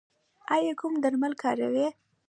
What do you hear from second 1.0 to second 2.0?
درمل کاروئ؟